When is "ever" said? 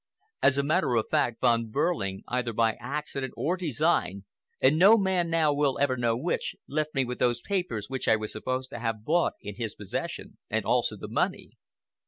5.77-5.95